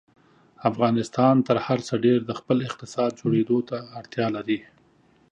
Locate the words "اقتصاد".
2.67-3.11